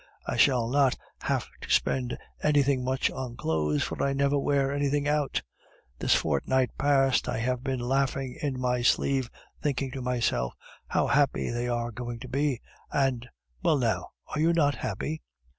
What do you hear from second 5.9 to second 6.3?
This